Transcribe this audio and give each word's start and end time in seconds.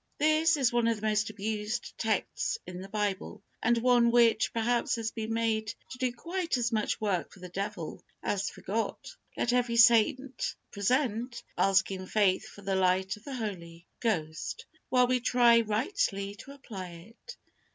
This 0.17 0.57
is 0.57 0.73
one 0.73 0.87
of 0.87 0.99
the 0.99 1.05
most 1.05 1.29
abused 1.29 1.95
texts 1.99 2.57
in 2.65 2.81
the 2.81 2.89
Bible, 2.89 3.43
and 3.61 3.77
one 3.77 4.09
which, 4.09 4.51
perhaps, 4.51 4.95
has 4.95 5.11
been 5.11 5.31
made 5.31 5.75
to 5.91 5.99
do 5.99 6.11
quite 6.11 6.57
as 6.57 6.71
much 6.71 6.99
work 6.99 7.31
for 7.31 7.37
the 7.39 7.49
devil 7.49 8.03
as 8.23 8.49
for 8.49 8.61
God. 8.61 8.97
Let 9.37 9.53
every 9.53 9.75
saint 9.75 10.55
present, 10.71 11.43
ask 11.55 11.91
in 11.91 12.07
faith 12.07 12.47
for 12.49 12.63
the 12.63 12.73
light 12.75 13.15
of 13.15 13.25
the 13.25 13.35
Holy 13.35 13.85
Ghost, 13.99 14.65
while 14.89 15.05
we 15.05 15.19
try 15.19 15.61
rightly 15.61 16.33
to 16.33 16.51
apply 16.51 17.13
it. 17.19 17.37